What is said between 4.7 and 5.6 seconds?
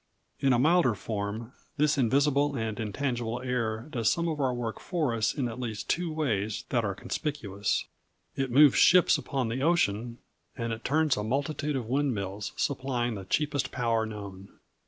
for us in at